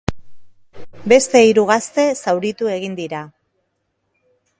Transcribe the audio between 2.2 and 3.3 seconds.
zauritu egin dira.